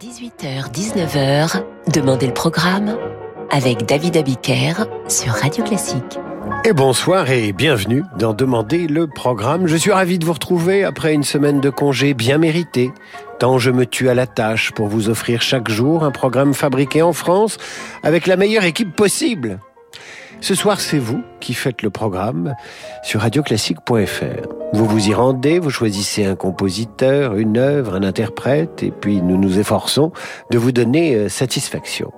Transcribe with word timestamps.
18h-19h, 0.00 1.62
Demandez 1.92 2.26
le 2.26 2.32
programme 2.32 2.96
avec 3.50 3.84
David 3.84 4.16
Abiker 4.16 4.86
sur 5.06 5.32
Radio 5.34 5.62
Classique. 5.64 6.18
Et 6.64 6.72
bonsoir 6.72 7.30
et 7.30 7.52
bienvenue 7.52 8.02
dans 8.18 8.32
Demandez 8.32 8.86
le 8.86 9.06
programme. 9.06 9.66
Je 9.66 9.76
suis 9.76 9.92
ravi 9.92 10.18
de 10.18 10.24
vous 10.24 10.32
retrouver 10.32 10.82
après 10.82 11.12
une 11.12 11.24
semaine 11.24 11.60
de 11.60 11.68
congé 11.68 12.14
bien 12.14 12.38
méritée. 12.38 12.90
Tant 13.38 13.58
je 13.58 13.70
me 13.70 13.84
tue 13.84 14.08
à 14.08 14.14
la 14.14 14.26
tâche 14.26 14.72
pour 14.72 14.88
vous 14.88 15.10
offrir 15.10 15.42
chaque 15.42 15.68
jour 15.68 16.04
un 16.04 16.10
programme 16.10 16.54
fabriqué 16.54 17.02
en 17.02 17.12
France 17.12 17.58
avec 18.02 18.26
la 18.26 18.36
meilleure 18.36 18.64
équipe 18.64 18.96
possible. 18.96 19.58
Ce 20.40 20.54
soir, 20.54 20.80
c'est 20.80 20.98
vous 20.98 21.22
qui 21.42 21.54
faites 21.54 21.82
le 21.82 21.90
programme 21.90 22.54
sur 23.02 23.20
radioclassique.fr. 23.20 24.48
Vous 24.72 24.86
vous 24.86 25.08
y 25.08 25.12
rendez, 25.12 25.58
vous 25.58 25.70
choisissez 25.70 26.24
un 26.24 26.36
compositeur, 26.36 27.34
une 27.34 27.58
œuvre, 27.58 27.94
un 27.94 28.04
interprète, 28.04 28.82
et 28.82 28.92
puis 28.92 29.20
nous 29.20 29.36
nous 29.36 29.58
efforçons 29.58 30.12
de 30.50 30.56
vous 30.56 30.72
donner 30.72 31.16
euh, 31.16 31.28
satisfaction. 31.28 32.12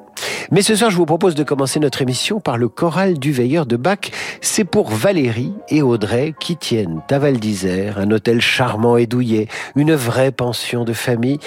Mais 0.50 0.62
ce 0.62 0.77
soir, 0.77 0.91
je 0.91 0.97
vous 0.97 1.06
propose 1.06 1.34
de 1.34 1.42
commencer 1.42 1.80
notre 1.80 2.02
émission 2.02 2.38
par 2.38 2.59
le 2.59 2.69
choral 2.69 3.19
du 3.19 3.33
veilleur 3.33 3.66
de 3.66 3.77
Bach. 3.77 4.10
C'est 4.41 4.64
pour 4.64 4.91
Valérie 4.91 5.55
et 5.69 5.83
Audrey 5.83 6.34
qui 6.38 6.56
tiennent 6.56 7.02
à 7.11 7.19
Val 7.19 7.38
d'Isère 7.38 7.98
un 7.98 8.11
hôtel 8.11 8.41
charmant 8.41 8.97
et 8.97 9.06
douillet, 9.06 9.48
une 9.75 9.95
vraie 9.95 10.33
pension 10.33 10.84
de 10.84 10.92
famille. 10.92 11.38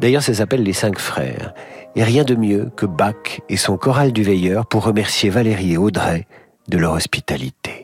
D'ailleurs, 0.00 0.22
ça 0.22 0.34
s'appelle 0.34 0.64
les 0.64 0.72
Cinq 0.72 0.98
Frères. 0.98 1.54
Et 1.96 2.02
rien 2.02 2.24
de 2.24 2.34
mieux 2.34 2.70
que 2.76 2.86
Bach 2.86 3.40
et 3.48 3.56
son 3.56 3.76
choral 3.76 4.12
du 4.12 4.24
veilleur 4.24 4.66
pour 4.66 4.84
remercier 4.84 5.30
Valérie 5.30 5.74
et 5.74 5.78
Audrey 5.78 6.26
de 6.68 6.78
leur 6.78 6.92
hospitalité. 6.92 7.83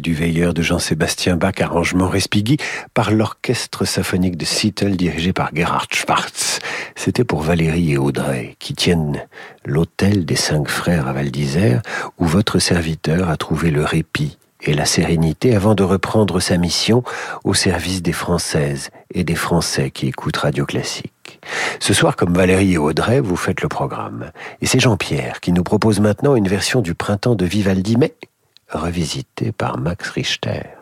Du 0.00 0.14
veilleur 0.14 0.52
de 0.52 0.62
Jean-Sébastien 0.62 1.36
Bach, 1.36 1.60
arrangement 1.60 2.08
Respighi, 2.08 2.56
par 2.92 3.12
l'orchestre 3.12 3.84
symphonique 3.84 4.36
de 4.36 4.44
Seattle 4.44 4.96
dirigé 4.96 5.32
par 5.32 5.54
Gerhard 5.54 5.86
Schwartz. 5.92 6.58
C'était 6.96 7.22
pour 7.22 7.42
Valérie 7.42 7.92
et 7.92 7.98
Audrey, 7.98 8.56
qui 8.58 8.74
tiennent 8.74 9.22
l'hôtel 9.64 10.24
des 10.24 10.34
cinq 10.34 10.68
frères 10.68 11.06
à 11.06 11.12
Val 11.12 11.30
d'Isère, 11.30 11.82
où 12.18 12.26
votre 12.26 12.58
serviteur 12.58 13.30
a 13.30 13.36
trouvé 13.36 13.70
le 13.70 13.84
répit 13.84 14.38
et 14.62 14.74
la 14.74 14.84
sérénité 14.84 15.54
avant 15.54 15.76
de 15.76 15.84
reprendre 15.84 16.40
sa 16.40 16.56
mission 16.56 17.04
au 17.44 17.54
service 17.54 18.02
des 18.02 18.12
Françaises 18.12 18.90
et 19.14 19.22
des 19.22 19.36
Français 19.36 19.92
qui 19.92 20.08
écoutent 20.08 20.38
Radio 20.38 20.66
Classique. 20.66 21.40
Ce 21.78 21.94
soir, 21.94 22.16
comme 22.16 22.34
Valérie 22.34 22.72
et 22.72 22.78
Audrey, 22.78 23.20
vous 23.20 23.36
faites 23.36 23.62
le 23.62 23.68
programme. 23.68 24.32
Et 24.60 24.66
c'est 24.66 24.80
Jean-Pierre 24.80 25.40
qui 25.40 25.52
nous 25.52 25.62
propose 25.62 26.00
maintenant 26.00 26.34
une 26.34 26.48
version 26.48 26.80
du 26.80 26.94
printemps 26.94 27.36
de 27.36 27.46
Vivaldi, 27.46 27.96
mais 27.96 28.14
revisitée 28.72 29.52
par 29.52 29.78
Max 29.78 30.10
Richter. 30.10 30.79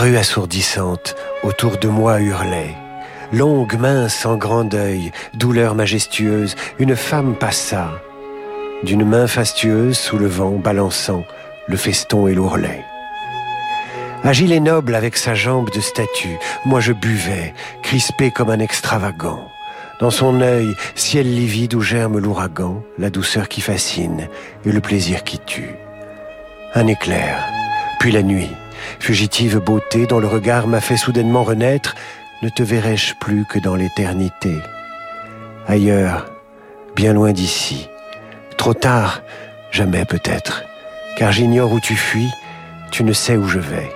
Rue 0.00 0.16
assourdissante 0.16 1.16
autour 1.42 1.76
de 1.78 1.88
moi 1.88 2.20
hurlait. 2.20 2.76
Longue, 3.32 3.76
mince, 3.80 4.14
sans 4.14 4.36
grand 4.36 4.62
deuil, 4.62 5.10
douleur 5.34 5.74
majestueuse, 5.74 6.54
une 6.78 6.94
femme 6.94 7.34
passa, 7.34 7.90
d'une 8.84 9.04
main 9.04 9.26
fastueuse 9.26 9.98
sous 9.98 10.16
le 10.16 10.28
vent 10.28 10.52
balançant 10.52 11.24
le 11.66 11.76
feston 11.76 12.28
et 12.28 12.34
l'ourlet. 12.34 12.84
Agile 14.22 14.52
et 14.52 14.60
noble 14.60 14.94
avec 14.94 15.16
sa 15.16 15.34
jambe 15.34 15.70
de 15.72 15.80
statue, 15.80 16.38
moi 16.64 16.78
je 16.78 16.92
buvais, 16.92 17.52
crispé 17.82 18.30
comme 18.30 18.50
un 18.50 18.60
extravagant. 18.60 19.48
Dans 19.98 20.12
son 20.12 20.40
œil, 20.42 20.76
ciel 20.94 21.34
livide 21.34 21.74
où 21.74 21.80
germe 21.80 22.20
l'ouragan, 22.20 22.84
la 22.98 23.10
douceur 23.10 23.48
qui 23.48 23.60
fascine 23.60 24.28
et 24.64 24.70
le 24.70 24.80
plaisir 24.80 25.24
qui 25.24 25.40
tue. 25.40 25.74
Un 26.76 26.86
éclair, 26.86 27.44
puis 27.98 28.12
la 28.12 28.22
nuit, 28.22 28.50
fugitive 29.00 29.58
beauté 29.58 30.06
dont 30.06 30.20
le 30.20 30.26
regard 30.26 30.66
m'a 30.66 30.80
fait 30.80 30.96
soudainement 30.96 31.44
renaître, 31.44 31.94
ne 32.42 32.48
te 32.48 32.62
verrai-je 32.62 33.14
plus 33.14 33.44
que 33.44 33.58
dans 33.58 33.74
l'éternité. 33.74 34.56
Ailleurs, 35.66 36.26
bien 36.94 37.12
loin 37.12 37.32
d'ici. 37.32 37.88
Trop 38.56 38.74
tard, 38.74 39.22
jamais 39.70 40.04
peut-être, 40.04 40.64
car 41.16 41.32
j'ignore 41.32 41.72
où 41.72 41.80
tu 41.80 41.94
fuis, 41.94 42.30
tu 42.90 43.04
ne 43.04 43.12
sais 43.12 43.36
où 43.36 43.46
je 43.46 43.58
vais. 43.58 43.90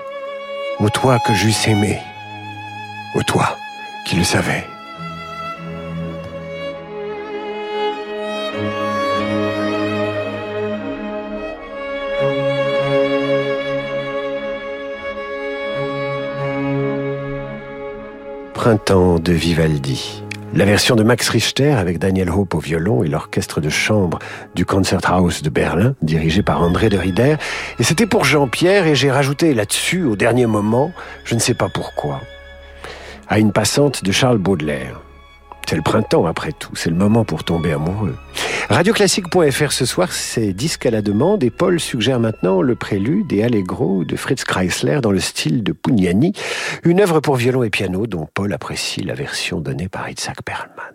Ô 0.78 0.88
toi 0.88 1.18
que 1.18 1.34
j'eusse 1.34 1.68
aimé, 1.68 1.98
ô 3.14 3.22
toi 3.22 3.56
qui 4.06 4.16
le 4.16 4.24
savais. 4.24 4.71
Printemps 18.62 19.18
de 19.18 19.32
Vivaldi. 19.32 20.22
La 20.54 20.64
version 20.64 20.94
de 20.94 21.02
Max 21.02 21.28
Richter 21.30 21.72
avec 21.72 21.98
Daniel 21.98 22.30
Hope 22.30 22.54
au 22.54 22.60
violon 22.60 23.02
et 23.02 23.08
l'orchestre 23.08 23.60
de 23.60 23.68
chambre 23.68 24.20
du 24.54 24.64
Concerthaus 24.64 25.42
de 25.42 25.50
Berlin, 25.50 25.96
dirigé 26.00 26.44
par 26.44 26.62
André 26.62 26.88
de 26.88 26.96
Rieder. 26.96 27.38
Et 27.80 27.82
c'était 27.82 28.06
pour 28.06 28.24
Jean-Pierre 28.24 28.86
et 28.86 28.94
j'ai 28.94 29.10
rajouté 29.10 29.52
là-dessus, 29.52 30.04
au 30.04 30.14
dernier 30.14 30.46
moment, 30.46 30.92
je 31.24 31.34
ne 31.34 31.40
sais 31.40 31.54
pas 31.54 31.68
pourquoi, 31.68 32.20
à 33.26 33.40
une 33.40 33.50
passante 33.50 34.04
de 34.04 34.12
Charles 34.12 34.38
Baudelaire. 34.38 35.01
C'est 35.68 35.76
le 35.76 35.82
printemps 35.82 36.26
après 36.26 36.52
tout, 36.52 36.74
c'est 36.76 36.90
le 36.90 36.96
moment 36.96 37.24
pour 37.24 37.44
tomber 37.44 37.72
amoureux. 37.72 38.16
Radioclassique.fr 38.68 39.72
ce 39.72 39.86
soir, 39.86 40.12
c'est 40.12 40.52
disque 40.52 40.86
à 40.86 40.90
la 40.90 41.02
demande 41.02 41.42
et 41.44 41.50
Paul 41.50 41.80
suggère 41.80 42.20
maintenant 42.20 42.62
le 42.62 42.74
prélude 42.74 43.32
et 43.32 43.42
Allegro 43.42 44.04
de 44.04 44.16
Fritz 44.16 44.44
Kreisler 44.44 45.00
dans 45.02 45.12
le 45.12 45.20
style 45.20 45.62
de 45.62 45.72
Pugnani, 45.72 46.32
une 46.84 47.00
œuvre 47.00 47.20
pour 47.20 47.36
violon 47.36 47.62
et 47.62 47.70
piano 47.70 48.06
dont 48.06 48.28
Paul 48.32 48.52
apprécie 48.52 49.02
la 49.02 49.14
version 49.14 49.60
donnée 49.60 49.88
par 49.88 50.08
Isaac 50.10 50.38
Perlman. 50.42 50.92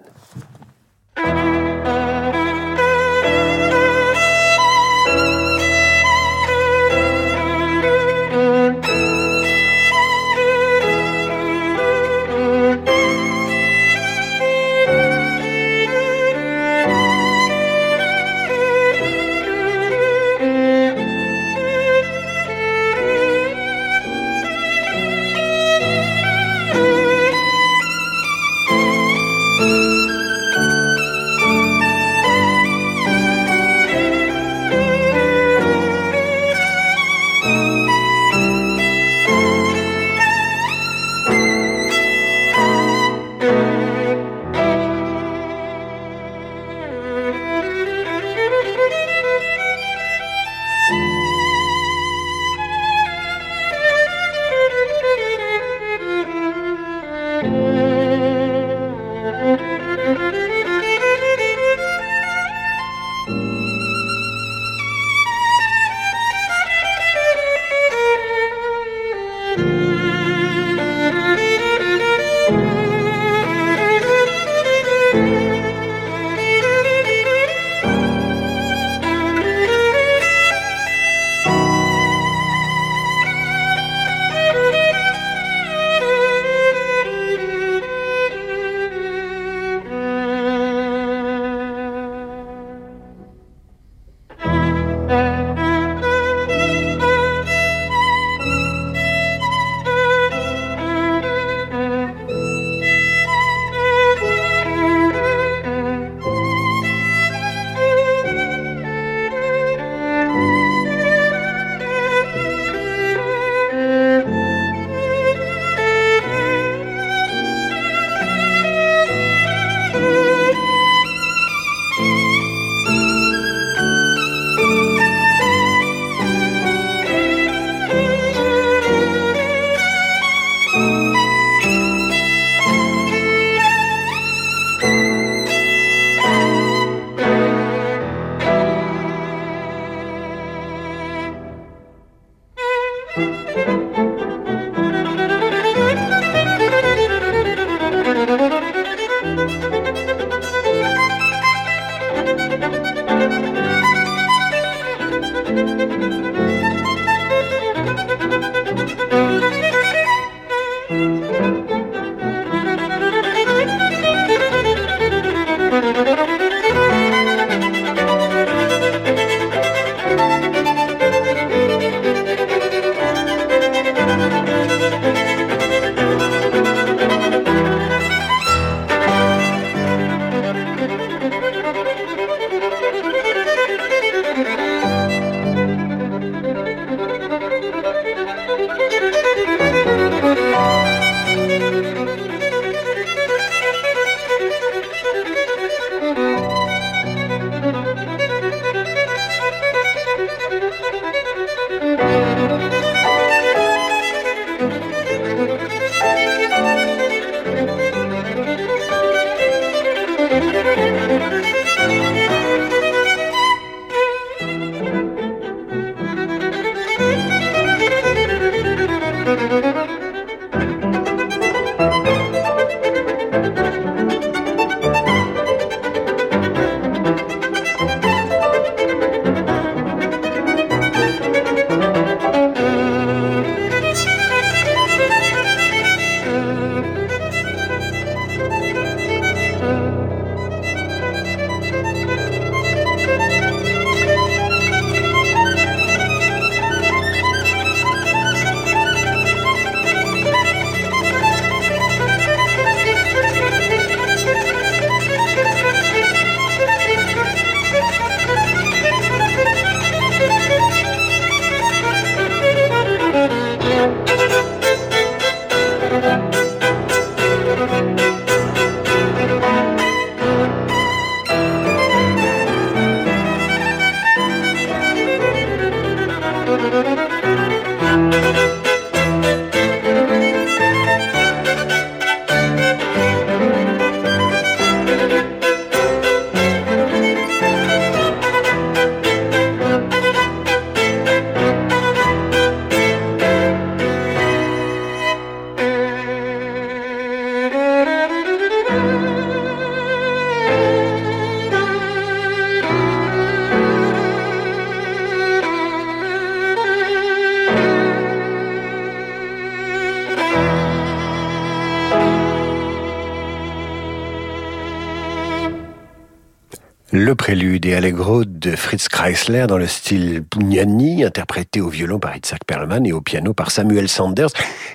Allegro 317.78 318.26
de 318.26 318.56
Fritz 318.56 318.90
Kreisler 318.90 319.46
dans 319.48 319.60
le 319.60 319.68
style 319.68 320.24
Pugnani, 320.24 321.04
interprété 321.04 321.62
au 321.62 321.70
violon 321.70 322.00
par 322.00 322.16
Itzhak 322.18 322.44
Perlman 322.44 322.86
et 322.88 322.92
au 322.92 323.02
piano 323.02 323.36
par 323.36 323.52
Samuel 323.52 323.88
Sanders. 323.88 324.32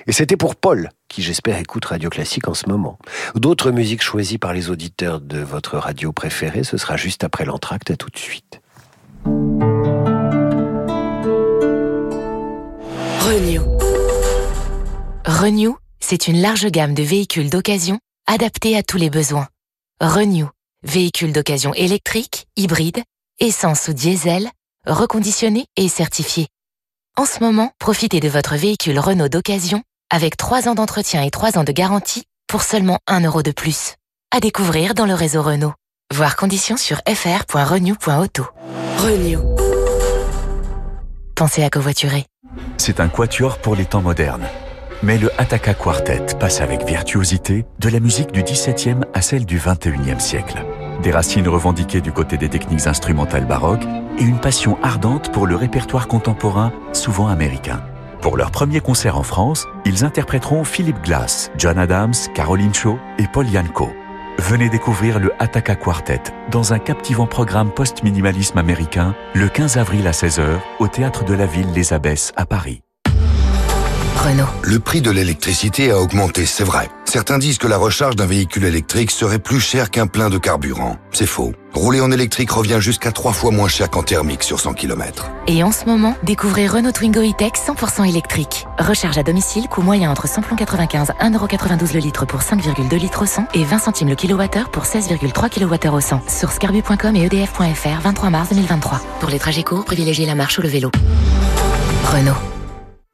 Et 0.07 0.13
c'était 0.13 0.37
pour 0.37 0.55
Paul, 0.55 0.89
qui 1.09 1.21
j'espère 1.21 1.59
écoute 1.59 1.83
Radio 1.83 2.09
Classique 2.09 2.47
en 2.47 2.53
ce 2.53 2.69
moment. 2.69 2.97
D'autres 3.35 3.71
musiques 3.71 4.01
choisies 4.01 4.37
par 4.37 4.53
les 4.53 4.69
auditeurs 4.69 5.19
de 5.19 5.39
votre 5.39 5.77
radio 5.77 6.13
préférée, 6.13 6.63
ce 6.63 6.77
sera 6.77 6.95
juste 6.95 7.25
après 7.25 7.43
l'entracte. 7.43 7.91
À 7.91 7.97
tout 7.97 8.09
de 8.09 8.17
suite. 8.17 8.61
Renew. 13.19 13.63
Renew, 15.25 15.75
c'est 15.99 16.29
une 16.29 16.41
large 16.41 16.67
gamme 16.67 16.93
de 16.93 17.03
véhicules 17.03 17.49
d'occasion 17.49 17.99
adaptés 18.27 18.77
à 18.77 18.83
tous 18.83 18.97
les 18.97 19.09
besoins. 19.09 19.47
Renew 19.99 20.47
Véhicules 20.83 21.31
d'occasion 21.31 21.73
électrique, 21.73 22.45
hybride, 22.57 23.03
essence 23.39 23.87
ou 23.87 23.93
diesel, 23.93 24.49
reconditionné 24.85 25.65
et 25.77 25.87
certifié. 25.87 26.47
En 27.17 27.25
ce 27.25 27.39
moment, 27.39 27.71
profitez 27.79 28.19
de 28.19 28.27
votre 28.27 28.55
véhicule 28.55 28.99
Renault 28.99 29.29
d'occasion 29.29 29.81
avec 30.09 30.35
3 30.35 30.67
ans 30.67 30.75
d'entretien 30.75 31.23
et 31.23 31.31
3 31.31 31.57
ans 31.57 31.63
de 31.63 31.71
garantie 31.71 32.23
pour 32.47 32.63
seulement 32.63 32.99
1 33.07 33.21
euro 33.21 33.43
de 33.43 33.51
plus. 33.51 33.95
À 34.35 34.39
découvrir 34.39 34.93
dans 34.93 35.05
le 35.05 35.13
réseau 35.13 35.41
Renault. 35.41 35.73
Voir 36.13 36.35
conditions 36.35 36.77
sur 36.77 37.01
fr.renew.auto. 37.07 38.45
Renew. 38.97 39.39
Pensez 41.35 41.63
à 41.63 41.69
covoiturer. 41.69 42.25
C'est 42.77 42.99
un 42.99 43.07
quatuor 43.07 43.59
pour 43.59 43.75
les 43.75 43.85
temps 43.85 44.01
modernes. 44.01 44.47
Mais 45.03 45.17
le 45.17 45.29
Attaka 45.37 45.73
Quartet 45.73 46.37
passe 46.39 46.61
avec 46.61 46.85
virtuosité 46.85 47.65
de 47.77 47.89
la 47.89 47.99
musique 47.99 48.31
du 48.31 48.41
XVIIe 48.41 49.01
à 49.13 49.21
celle 49.21 49.45
du 49.45 49.59
XXIe 49.59 50.17
siècle. 50.17 50.63
Des 51.01 51.11
racines 51.11 51.49
revendiquées 51.49 51.99
du 51.99 52.13
côté 52.13 52.37
des 52.37 52.47
techniques 52.47 52.87
instrumentales 52.87 53.45
baroques 53.45 53.83
et 54.17 54.23
une 54.23 54.39
passion 54.39 54.77
ardente 54.81 55.29
pour 55.33 55.45
le 55.45 55.57
répertoire 55.57 56.07
contemporain, 56.07 56.71
souvent 56.93 57.27
américain. 57.27 57.81
Pour 58.21 58.37
leur 58.37 58.49
premier 58.49 58.79
concert 58.79 59.17
en 59.17 59.23
France, 59.23 59.67
ils 59.83 60.05
interpréteront 60.05 60.63
Philip 60.63 60.95
Glass, 61.03 61.51
John 61.57 61.77
Adams, 61.77 62.13
Caroline 62.33 62.73
Shaw 62.73 62.97
et 63.17 63.27
Paul 63.27 63.49
Yanko. 63.49 63.89
Venez 64.39 64.69
découvrir 64.69 65.19
le 65.19 65.33
Attaka 65.37 65.75
Quartet 65.75 66.21
dans 66.49 66.71
un 66.71 66.79
captivant 66.79 67.27
programme 67.27 67.71
post-minimalisme 67.71 68.57
américain 68.57 69.15
le 69.35 69.49
15 69.49 69.77
avril 69.77 70.07
à 70.07 70.11
16h 70.11 70.59
au 70.79 70.87
théâtre 70.87 71.25
de 71.25 71.33
la 71.33 71.45
ville 71.45 71.73
Les 71.73 71.91
Abbesses 71.91 72.31
à 72.37 72.45
Paris. 72.45 72.83
Le 74.63 74.79
prix 74.79 75.01
de 75.01 75.11
l'électricité 75.11 75.91
a 75.91 75.99
augmenté, 75.99 76.45
c'est 76.45 76.63
vrai. 76.63 76.89
Certains 77.03 77.37
disent 77.37 77.57
que 77.57 77.67
la 77.67 77.75
recharge 77.75 78.15
d'un 78.15 78.25
véhicule 78.25 78.63
électrique 78.63 79.11
serait 79.11 79.37
plus 79.37 79.59
cher 79.59 79.91
qu'un 79.91 80.07
plein 80.07 80.29
de 80.29 80.37
carburant. 80.37 80.95
C'est 81.11 81.25
faux. 81.25 81.51
Rouler 81.73 81.99
en 81.99 82.09
électrique 82.09 82.49
revient 82.49 82.77
jusqu'à 82.79 83.11
trois 83.11 83.33
fois 83.33 83.51
moins 83.51 83.67
cher 83.67 83.89
qu'en 83.89 84.01
thermique 84.01 84.43
sur 84.43 84.61
100 84.61 84.75
km. 84.75 85.29
Et 85.47 85.61
en 85.61 85.73
ce 85.73 85.83
moment, 85.85 86.15
découvrez 86.23 86.67
Renault 86.67 86.93
Twingo 86.93 87.19
E-Tech 87.19 87.51
100% 87.67 88.07
électrique. 88.07 88.65
Recharge 88.79 89.17
à 89.17 89.23
domicile, 89.23 89.67
coût 89.67 89.81
moyen 89.81 90.09
entre 90.09 90.25
100,95 90.27 91.17
1,92€ 91.19 91.93
le 91.93 91.99
litre 91.99 92.25
pour 92.25 92.39
5,2 92.39 92.95
litres 92.95 93.23
au 93.23 93.25
100 93.25 93.47
et 93.55 93.65
20 93.65 93.77
centimes 93.77 94.09
le 94.09 94.15
kilowattheure 94.15 94.69
pour 94.69 94.85
16,3 94.85 95.49
kWh 95.49 95.93
au 95.93 95.99
100. 95.99 96.21
Sur 96.29 96.53
scarbu.com 96.53 97.17
et 97.17 97.25
edf.fr, 97.25 98.01
23 98.01 98.29
mars 98.29 98.49
2023. 98.51 99.01
Pour 99.19 99.29
les 99.29 99.39
trajets 99.39 99.63
courts, 99.63 99.83
privilégiez 99.83 100.25
la 100.25 100.35
marche 100.35 100.59
ou 100.59 100.61
le 100.61 100.69
vélo. 100.69 100.91
Renault. 102.05 102.52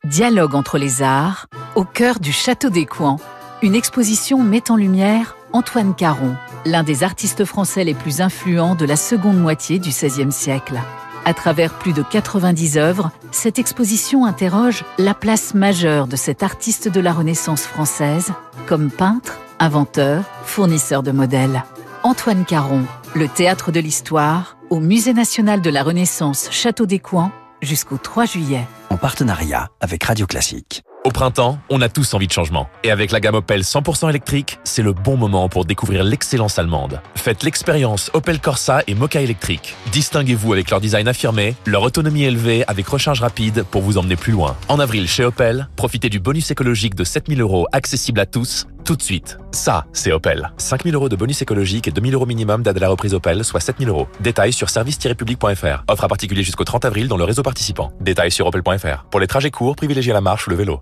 Dialogue 0.10 0.56
entre 0.56 0.78
les 0.78 1.04
arts, 1.04 1.48
au 1.76 1.84
cœur 1.84 2.20
du 2.20 2.32
Château 2.32 2.70
des 2.70 2.86
Coins. 2.86 3.18
Une 3.62 3.76
exposition 3.76 4.40
met 4.40 4.72
en 4.72 4.78
lumière 4.78 5.36
Antoine 5.52 5.94
Caron, 5.94 6.36
l'un 6.66 6.84
des 6.84 7.04
artistes 7.04 7.44
français 7.44 7.84
les 7.84 7.94
plus 7.94 8.22
influents 8.22 8.76
de 8.76 8.86
la 8.86 8.96
seconde 8.96 9.38
moitié 9.38 9.78
du 9.78 9.90
XVIe 9.90 10.32
siècle. 10.32 10.80
À 11.26 11.34
travers 11.34 11.74
plus 11.74 11.92
de 11.92 12.02
90 12.02 12.78
œuvres, 12.78 13.12
cette 13.32 13.60
exposition 13.60 14.26
interroge 14.26 14.86
la 14.98 15.14
place 15.14 15.54
majeure 15.54 16.08
de 16.08 16.16
cet 16.16 16.44
artiste 16.44 16.88
de 16.88 17.02
la 17.02 17.12
Renaissance 17.12 17.64
française 17.64 18.32
comme 18.68 18.90
peintre, 18.90 19.38
inventeur, 19.60 20.24
fournisseur 20.44 21.04
de 21.04 21.12
modèles. 21.12 21.66
Antoine 22.04 22.46
Caron, 22.46 22.86
le 23.16 23.28
théâtre 23.28 23.74
de 23.74 23.82
l'histoire, 23.82 24.56
au 24.70 24.80
Musée 24.80 25.14
national 25.14 25.62
de 25.62 25.70
la 25.70 25.84
Renaissance 25.84 26.48
Château 26.52 26.86
des 26.86 27.00
Coins 27.00 27.34
jusqu'au 27.62 27.98
3 27.98 28.26
juillet. 28.26 28.66
En 28.90 28.98
partenariat 28.98 29.70
avec 29.82 30.04
Radio 30.04 30.26
Classique. 30.26 30.84
Au 31.06 31.12
printemps, 31.12 31.60
on 31.70 31.82
a 31.82 31.88
tous 31.88 32.14
envie 32.14 32.28
de 32.28 32.32
changement. 32.32 32.68
Et 32.84 32.92
avec 32.92 33.12
la 33.12 33.22
gamme 33.22 33.36
Opel 33.36 33.62
100% 33.62 34.10
électrique, 34.10 34.60
c'est 34.66 34.82
le 34.82 34.92
bon 34.92 35.16
moment 35.16 35.48
pour 35.48 35.64
découvrir 35.64 36.04
l'excellence 36.04 36.60
allemande. 36.60 37.02
Faites 37.16 37.44
l'expérience 37.44 38.12
Opel 38.14 38.42
Corsa 38.42 38.82
et 38.86 38.96
Mocha 38.96 39.22
électrique. 39.22 39.76
Distinguez-vous 39.94 40.52
avec 40.52 40.70
leur 40.70 40.82
design 40.82 41.08
affirmé, 41.08 41.56
leur 41.66 41.84
autonomie 41.84 42.24
élevée 42.24 42.66
avec 42.68 42.86
recharge 42.88 43.22
rapide 43.22 43.64
pour 43.72 43.82
vous 43.82 43.98
emmener 43.98 44.18
plus 44.18 44.34
loin. 44.34 44.58
En 44.68 44.80
avril, 44.80 45.08
chez 45.08 45.24
Opel, 45.24 45.70
profitez 45.78 46.10
du 46.10 46.20
bonus 46.20 46.52
écologique 46.52 46.96
de 46.96 47.06
7000 47.06 47.40
euros 47.40 47.66
accessible 47.72 48.20
à 48.20 48.26
tous, 48.26 48.68
tout 48.90 48.96
de 48.96 49.04
suite. 49.04 49.38
Ça, 49.52 49.86
c'est 49.94 50.12
Opel. 50.12 50.52
5000 50.58 50.96
euros 50.96 51.10
de 51.10 51.16
bonus 51.16 51.44
écologique 51.44 51.88
et 51.88 51.92
2000 51.92 52.16
euros 52.16 52.26
minimum 52.26 52.64
d'aide 52.64 52.78
à 52.78 52.80
la 52.80 52.90
reprise 52.90 53.14
Opel, 53.14 53.44
soit 53.46 53.60
7000 53.60 53.88
euros. 53.88 54.08
Détails 54.20 54.52
sur 54.52 54.72
service-public.fr. 54.72 55.84
Offre 55.88 56.04
à 56.04 56.08
particulier 56.08 56.42
jusqu'au 56.42 56.64
30 56.64 56.86
avril 56.86 57.08
dans 57.08 57.16
le 57.16 57.24
réseau 57.24 57.44
participant. 57.44 57.92
Détails 58.02 58.32
sur 58.32 58.48
opel.fr. 58.48 59.06
Pour 59.12 59.20
les 59.20 59.28
trajets 59.28 59.52
courts, 59.52 59.76
privilégiez 59.76 60.12
la 60.12 60.22
marche 60.22 60.48
ou 60.48 60.50
le 60.50 60.56
vélo. 60.56 60.80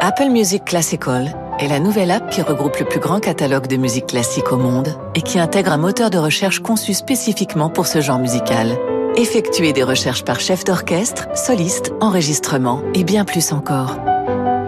Apple 0.00 0.28
Music 0.30 0.64
Classical 0.64 1.34
est 1.58 1.66
la 1.66 1.80
nouvelle 1.80 2.12
app 2.12 2.30
qui 2.30 2.42
regroupe 2.42 2.78
le 2.78 2.86
plus 2.86 3.00
grand 3.00 3.18
catalogue 3.18 3.66
de 3.66 3.76
musique 3.76 4.06
classique 4.06 4.52
au 4.52 4.56
monde 4.56 4.90
et 5.16 5.22
qui 5.22 5.40
intègre 5.40 5.72
un 5.72 5.78
moteur 5.78 6.10
de 6.10 6.18
recherche 6.18 6.60
conçu 6.60 6.94
spécifiquement 6.94 7.70
pour 7.70 7.88
ce 7.88 8.00
genre 8.00 8.20
musical. 8.20 8.78
Effectuez 9.16 9.72
des 9.72 9.82
recherches 9.82 10.22
par 10.22 10.38
chef 10.38 10.62
d'orchestre, 10.62 11.26
soliste, 11.34 11.92
enregistrement 12.00 12.84
et 12.94 13.02
bien 13.02 13.24
plus 13.24 13.50
encore. 13.50 13.96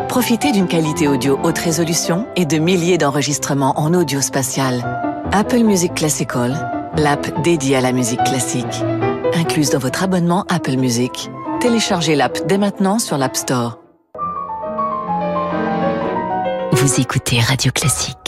Profitez 0.09 0.53
d'une 0.53 0.67
qualité 0.67 1.07
audio 1.07 1.39
haute 1.43 1.59
résolution 1.59 2.27
et 2.35 2.47
de 2.47 2.57
milliers 2.57 2.97
d'enregistrements 2.97 3.79
en 3.79 3.93
audio 3.93 4.21
spatial. 4.23 4.83
Apple 5.33 5.63
Music 5.63 5.95
Classical, 5.95 6.93
l'app 6.97 7.43
dédiée 7.43 7.77
à 7.77 7.81
la 7.83 7.93
musique 7.93 8.25
classique. 8.25 8.65
Incluse 9.35 9.71
dans 9.71 9.79
votre 9.79 10.03
abonnement 10.03 10.47
Apple 10.49 10.77
Music. 10.77 11.31
Téléchargez 11.61 12.17
l'app 12.17 12.47
dès 12.47 12.59
maintenant 12.59 12.99
sur 12.99 13.19
l'App 13.19 13.37
Store. 13.37 13.79
Vous 16.73 17.01
écoutez 17.01 17.41
Radio 17.41 17.71
Classique. 17.71 18.28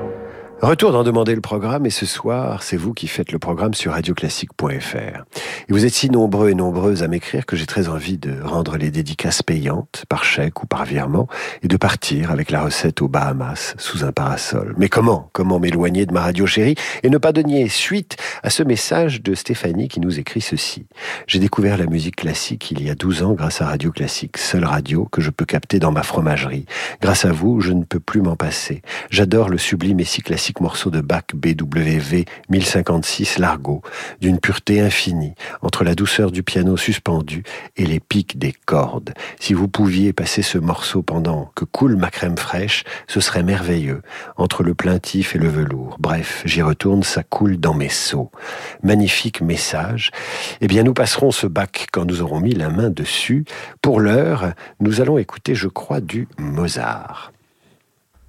Retour 0.61 0.91
d'en 0.91 1.01
demander 1.01 1.33
le 1.33 1.41
programme 1.41 1.87
et 1.87 1.89
ce 1.89 2.05
soir, 2.05 2.61
c'est 2.61 2.77
vous 2.77 2.93
qui 2.93 3.07
faites 3.07 3.31
le 3.31 3.39
programme 3.39 3.73
sur 3.73 3.93
radioclassique.fr. 3.93 4.95
Et 4.95 5.73
vous 5.73 5.85
êtes 5.87 5.93
si 5.93 6.11
nombreux 6.11 6.49
et 6.49 6.53
nombreuses 6.53 7.01
à 7.01 7.07
m'écrire 7.07 7.47
que 7.47 7.55
j'ai 7.55 7.65
très 7.65 7.89
envie 7.89 8.19
de 8.19 8.39
rendre 8.43 8.77
les 8.77 8.91
dédicaces 8.91 9.41
payantes 9.41 10.05
par 10.07 10.23
chèque 10.23 10.61
ou 10.61 10.67
par 10.67 10.85
virement 10.85 11.27
et 11.63 11.67
de 11.67 11.77
partir 11.77 12.29
avec 12.29 12.51
la 12.51 12.61
recette 12.61 13.01
aux 13.01 13.07
Bahamas 13.07 13.73
sous 13.79 14.03
un 14.05 14.11
parasol. 14.11 14.75
Mais 14.77 14.87
comment? 14.87 15.31
Comment 15.33 15.59
m'éloigner 15.59 16.05
de 16.05 16.13
ma 16.13 16.21
radio 16.21 16.45
chérie 16.45 16.75
et 17.01 17.09
ne 17.09 17.17
pas 17.17 17.31
donner 17.31 17.67
suite 17.67 18.17
à 18.43 18.51
ce 18.51 18.61
message 18.61 19.23
de 19.23 19.33
Stéphanie 19.33 19.87
qui 19.87 19.99
nous 19.99 20.19
écrit 20.19 20.41
ceci. 20.41 20.85
J'ai 21.25 21.39
découvert 21.39 21.75
la 21.75 21.87
musique 21.87 22.17
classique 22.17 22.69
il 22.69 22.83
y 22.83 22.91
a 22.91 22.95
12 22.95 23.23
ans 23.23 23.33
grâce 23.33 23.63
à 23.63 23.65
Radio 23.65 23.91
Classique, 23.91 24.37
seule 24.37 24.65
radio 24.65 25.05
que 25.11 25.21
je 25.21 25.31
peux 25.31 25.45
capter 25.45 25.79
dans 25.79 25.91
ma 25.91 26.03
fromagerie. 26.03 26.67
Grâce 27.01 27.25
à 27.25 27.31
vous, 27.31 27.61
je 27.61 27.73
ne 27.73 27.83
peux 27.83 27.99
plus 27.99 28.21
m'en 28.21 28.35
passer. 28.35 28.83
J'adore 29.09 29.49
le 29.49 29.57
sublime 29.57 29.99
et 29.99 30.05
si 30.05 30.21
classique 30.21 30.50
morceau 30.59 30.89
de 30.89 31.01
Bach 31.01 31.23
BWV 31.33 32.25
1056 32.49 33.39
Largo, 33.39 33.81
d'une 34.19 34.39
pureté 34.39 34.81
infinie, 34.81 35.35
entre 35.61 35.83
la 35.83 35.95
douceur 35.95 36.31
du 36.31 36.43
piano 36.43 36.77
suspendu 36.77 37.43
et 37.77 37.85
les 37.85 37.99
pics 37.99 38.37
des 38.37 38.53
cordes. 38.65 39.13
Si 39.39 39.53
vous 39.53 39.67
pouviez 39.67 40.13
passer 40.13 40.41
ce 40.41 40.57
morceau 40.57 41.01
pendant 41.01 41.51
que 41.55 41.65
coule 41.65 41.95
ma 41.95 42.09
crème 42.09 42.37
fraîche, 42.37 42.83
ce 43.07 43.19
serait 43.19 43.43
merveilleux, 43.43 44.01
entre 44.37 44.63
le 44.63 44.73
plaintif 44.73 45.35
et 45.35 45.39
le 45.39 45.47
velours. 45.47 45.97
Bref, 45.99 46.43
j'y 46.45 46.61
retourne, 46.61 47.03
ça 47.03 47.23
coule 47.23 47.57
dans 47.57 47.73
mes 47.73 47.89
seaux. 47.89 48.31
Magnifique 48.83 49.41
message. 49.41 50.11
Eh 50.59 50.67
bien, 50.67 50.83
nous 50.83 50.93
passerons 50.93 51.31
ce 51.31 51.47
bac 51.47 51.87
quand 51.91 52.05
nous 52.05 52.21
aurons 52.21 52.39
mis 52.39 52.53
la 52.53 52.69
main 52.69 52.89
dessus. 52.89 53.45
Pour 53.81 53.99
l'heure, 53.99 54.53
nous 54.79 55.01
allons 55.01 55.17
écouter, 55.17 55.55
je 55.55 55.67
crois, 55.67 56.01
du 56.01 56.27
Mozart. 56.37 57.30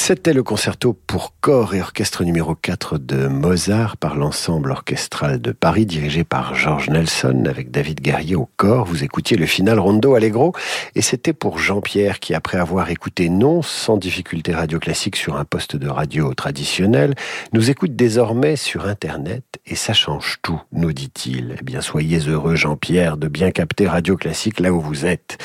C'était 0.09 0.33
le 0.33 0.43
concerto 0.43 0.95
pour 1.07 1.35
corps 1.39 1.75
et 1.75 1.83
orchestre 1.83 2.25
numéro 2.25 2.55
4 2.55 2.97
de 2.97 3.29
Mozart 3.29 3.99
par 3.99 4.17
l'ensemble 4.17 4.71
orchestral 4.71 5.39
de 5.39 5.53
Paris 5.53 5.85
dirigé 5.85 6.25
par 6.25 6.55
Georges 6.55 6.89
Nelson 6.89 7.45
avec 7.47 7.71
David 7.71 8.01
Guerrier 8.01 8.35
au 8.35 8.49
corps. 8.57 8.87
Vous 8.87 9.05
écoutiez 9.05 9.37
le 9.37 9.45
final 9.45 9.79
rondo 9.79 10.15
allegro 10.15 10.55
et 10.95 11.03
c'était 11.03 11.35
pour 11.35 11.59
Jean-Pierre 11.59 12.21
qui 12.21 12.33
après 12.33 12.57
avoir 12.57 12.89
écouté 12.89 13.29
non 13.29 13.61
sans 13.61 13.99
difficulté 13.99 14.55
radio 14.55 14.79
classique 14.79 15.15
sur 15.15 15.37
un 15.37 15.45
poste 15.45 15.77
de 15.77 15.89
radio 15.91 16.33
traditionnel, 16.33 17.15
nous 17.53 17.69
écoute 17.69 17.95
désormais 17.95 18.57
sur 18.57 18.87
internet 18.87 19.45
et 19.67 19.75
ça 19.75 19.93
change 19.93 20.39
tout, 20.41 20.63
nous 20.73 20.95
dit-il. 20.95 21.57
Eh 21.61 21.63
bien 21.63 21.83
soyez 21.83 22.21
heureux 22.21 22.57
Jean-Pierre 22.57 23.19
de 23.19 23.29
bien 23.29 23.51
capter 23.51 23.87
radio 23.87 24.17
classique 24.17 24.61
là 24.61 24.73
où 24.73 24.81
vous 24.81 25.05
êtes. 25.05 25.37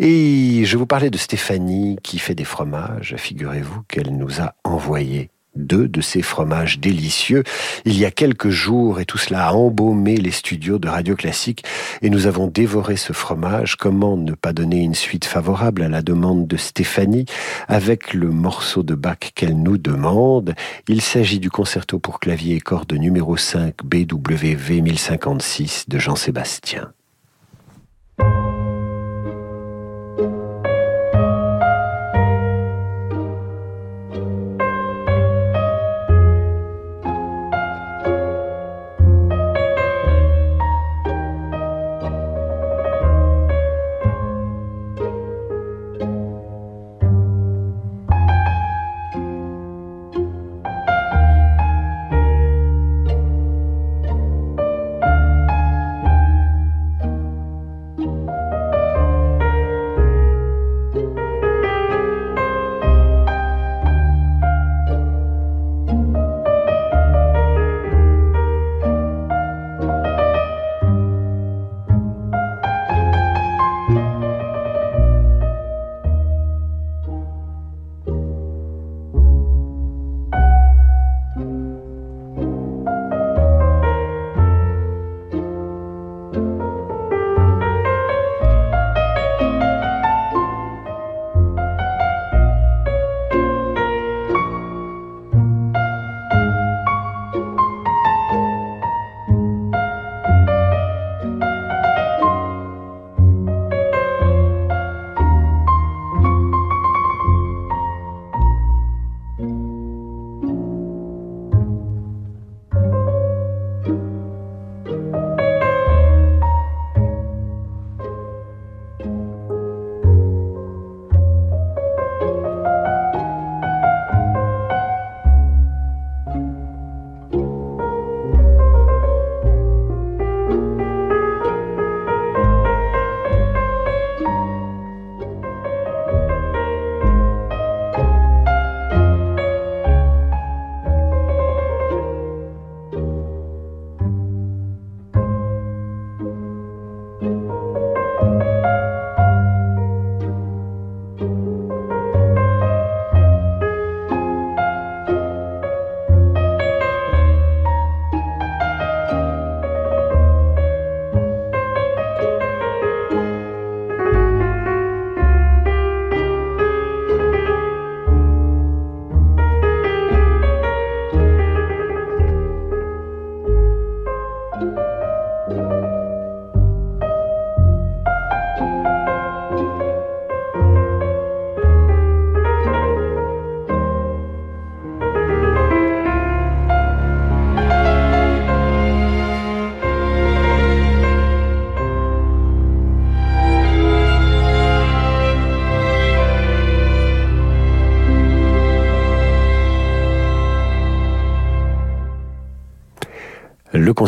Et 0.00 0.64
je 0.64 0.76
vous 0.78 0.86
parlais 0.86 1.10
de 1.10 1.18
Stéphanie 1.18 1.98
qui 2.02 2.18
fait 2.18 2.34
des 2.34 2.44
fromages. 2.44 3.14
Figurez-vous 3.16 3.82
qu'elle 4.00 4.16
nous 4.16 4.40
a 4.40 4.54
envoyé 4.64 5.30
deux 5.56 5.88
de 5.88 6.00
ces 6.00 6.22
fromages 6.22 6.78
délicieux 6.78 7.42
il 7.84 7.98
y 7.98 8.04
a 8.04 8.10
quelques 8.10 8.50
jours 8.50 9.00
et 9.00 9.04
tout 9.04 9.18
cela 9.18 9.48
a 9.48 9.52
embaumé 9.52 10.16
les 10.16 10.30
studios 10.30 10.78
de 10.78 10.88
Radio 10.88 11.16
Classique 11.16 11.64
et 12.02 12.08
nous 12.08 12.26
avons 12.28 12.46
dévoré 12.46 12.96
ce 12.96 13.12
fromage. 13.12 13.76
Comment 13.76 14.16
ne 14.16 14.32
pas 14.32 14.52
donner 14.52 14.78
une 14.78 14.94
suite 14.94 15.24
favorable 15.24 15.82
à 15.82 15.88
la 15.88 16.02
demande 16.02 16.46
de 16.46 16.56
Stéphanie 16.56 17.26
avec 17.66 18.14
le 18.14 18.30
morceau 18.30 18.82
de 18.84 18.94
Bach 18.94 19.32
qu'elle 19.34 19.60
nous 19.60 19.76
demande? 19.76 20.54
Il 20.88 21.02
s'agit 21.02 21.40
du 21.40 21.50
concerto 21.50 21.98
pour 21.98 22.20
clavier 22.20 22.56
et 22.56 22.60
cordes 22.60 22.92
numéro 22.92 23.36
5 23.36 23.74
BWV 23.84 24.82
1056 24.82 25.86
de 25.88 25.98
Jean-Sébastien. 25.98 26.92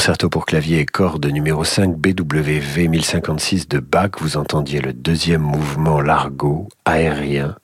Concerto 0.02 0.28
pour 0.28 0.46
clavier 0.46 0.80
et 0.80 0.84
cordes 0.84 1.26
numéro 1.26 1.62
5 1.62 1.96
BWV 1.96 2.88
1056 2.88 3.68
de 3.68 3.78
Bach, 3.78 4.10
vous 4.18 4.36
entendiez 4.36 4.80
le 4.80 4.92
deuxième 4.92 5.42
mouvement 5.42 6.00
largo, 6.00 6.66
aérien, 6.84 7.54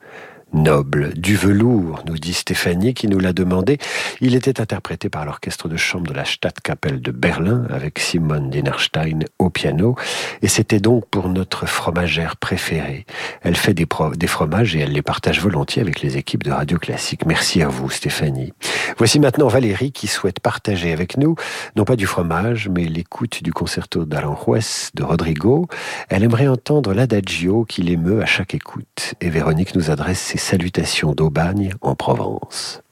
noble, 0.52 1.12
du 1.14 1.36
velours, 1.36 2.02
nous 2.06 2.18
dit 2.18 2.32
Stéphanie 2.32 2.94
qui 2.94 3.08
nous 3.08 3.18
l'a 3.18 3.32
demandé. 3.32 3.78
Il 4.20 4.34
était 4.34 4.60
interprété 4.60 5.08
par 5.08 5.24
l'orchestre 5.24 5.68
de 5.68 5.76
chambre 5.76 6.06
de 6.06 6.14
la 6.14 6.24
Stadtkapelle 6.24 7.00
de 7.00 7.10
Berlin 7.10 7.66
avec 7.70 7.98
Simone 7.98 8.50
Dinnerstein 8.50 9.20
au 9.38 9.50
piano 9.50 9.96
et 10.42 10.48
c'était 10.48 10.80
donc 10.80 11.06
pour 11.10 11.28
notre 11.28 11.66
fromagère 11.66 12.36
préférée. 12.36 13.04
Elle 13.42 13.56
fait 13.56 13.74
des, 13.74 13.86
des 14.16 14.26
fromages 14.26 14.74
et 14.74 14.80
elle 14.80 14.92
les 14.92 15.02
partage 15.02 15.40
volontiers 15.40 15.82
avec 15.82 16.00
les 16.00 16.16
équipes 16.16 16.44
de 16.44 16.50
Radio 16.50 16.78
Classique. 16.78 17.26
Merci 17.26 17.62
à 17.62 17.68
vous 17.68 17.90
Stéphanie. 17.90 18.52
Voici 18.96 19.20
maintenant 19.20 19.48
Valérie 19.48 19.92
qui 19.92 20.06
souhaite 20.06 20.40
partager 20.40 20.92
avec 20.92 21.16
nous 21.16 21.34
non 21.76 21.84
pas 21.84 21.96
du 21.96 22.06
fromage 22.06 22.68
mais 22.68 22.84
l'écoute 22.84 23.42
du 23.42 23.52
concerto 23.52 24.04
d'Aranjuez 24.04 24.90
de 24.94 25.02
Rodrigo. 25.02 25.68
Elle 26.08 26.24
aimerait 26.24 26.48
entendre 26.48 26.94
l'adagio 26.94 27.64
qui 27.64 27.82
l'émeut 27.82 28.22
à 28.22 28.26
chaque 28.26 28.54
écoute 28.54 29.14
et 29.20 29.28
Véronique 29.28 29.74
nous 29.74 29.90
adresse 29.90 30.20
ses 30.20 30.37
salutations 30.38 31.12
d'Aubagne 31.12 31.74
en 31.80 31.94
Provence. 31.94 32.82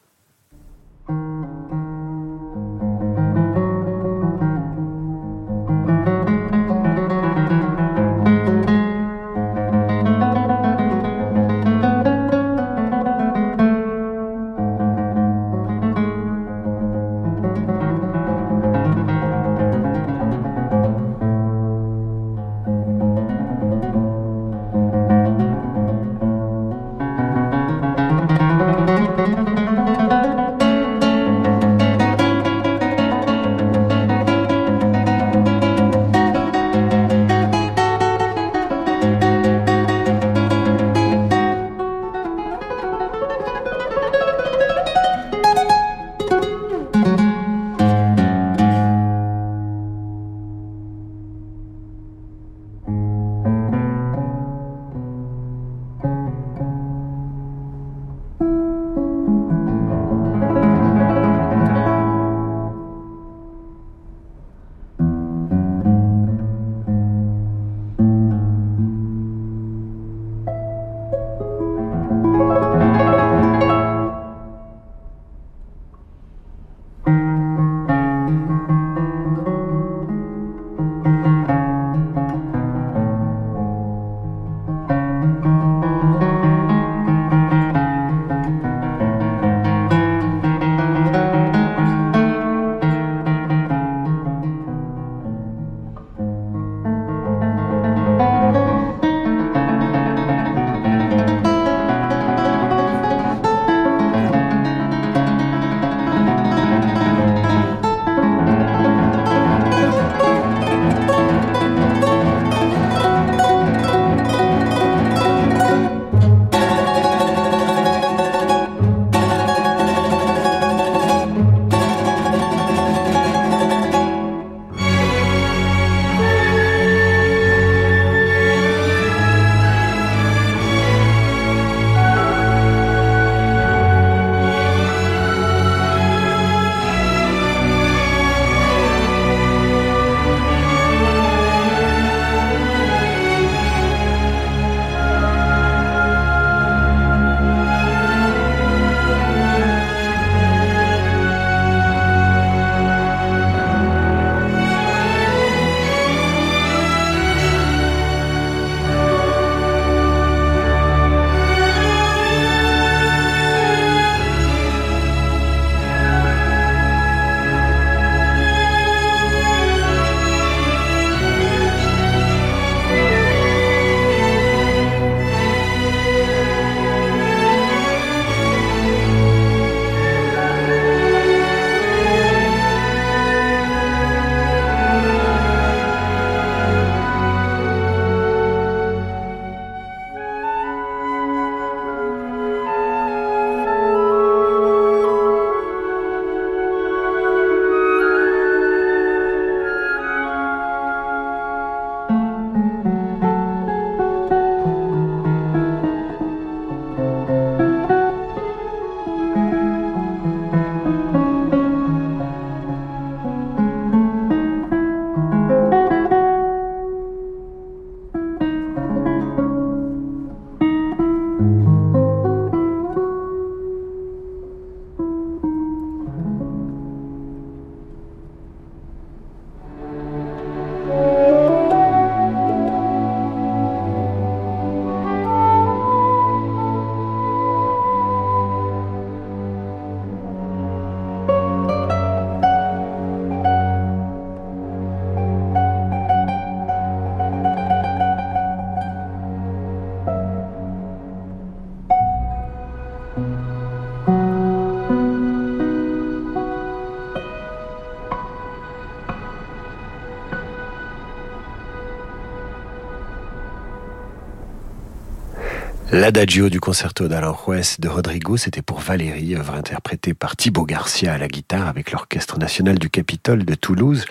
L'adagio 265.93 266.49
du 266.49 266.59
concerto 266.59 267.07
d'Aranjuez 267.07 267.77
de 267.79 267.89
Rodrigo, 267.89 268.37
c'était 268.37 268.61
pour 268.61 268.81
Valérie, 268.81 269.37
œuvre 269.37 269.55
interprétée 269.55 270.15
par 270.15 270.35
Thibaut 270.35 270.65
Garcia 270.65 271.13
à 271.13 271.19
la 271.19 271.29
guitare 271.29 271.69
avec 271.69 271.93
l'Orchestre 271.93 272.41
national 272.41 272.77
du 272.77 272.91
Capitole 272.91 273.45
de 273.45 273.55
Toulouse, 273.55 274.05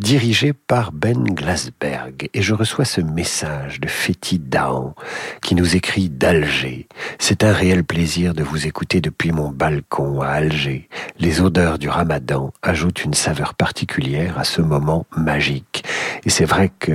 dirigé 0.00 0.52
par 0.52 0.90
Ben 0.90 1.22
Glasberg. 1.22 2.28
Et 2.34 2.42
je 2.42 2.52
reçois 2.52 2.84
ce 2.84 3.00
message 3.00 3.78
de 3.78 3.86
Féti 3.86 4.40
Dahan 4.40 4.96
qui 5.40 5.54
nous 5.54 5.76
écrit 5.76 6.10
d'Alger. 6.10 6.88
C'est 7.20 7.44
un 7.44 7.52
réel 7.52 7.84
plaisir 7.84 8.34
de 8.34 8.42
vous 8.42 8.66
écouter 8.66 9.00
depuis 9.00 9.30
mon 9.30 9.50
balcon 9.50 10.20
à 10.22 10.30
Alger. 10.30 10.88
Les 11.20 11.40
odeurs 11.40 11.78
du 11.78 11.88
ramadan 11.88 12.52
ajoutent 12.62 13.04
une 13.04 13.14
saveur 13.14 13.54
particulière 13.54 14.36
à 14.36 14.42
ce 14.42 14.62
moment 14.62 15.06
magique. 15.16 15.84
Et 16.24 16.30
c'est 16.30 16.44
vrai 16.44 16.72
que 16.80 16.92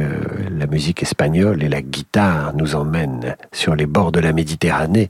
la 0.51 0.67
musique 0.67 1.01
espagnole 1.01 1.63
et 1.63 1.69
la 1.69 1.81
guitare 1.81 2.53
nous 2.53 2.75
emmènent 2.75 3.37
sur 3.53 3.75
les 3.75 3.85
bords 3.85 4.11
de 4.11 4.24
la 4.25 4.33
Méditerranée 4.33 5.09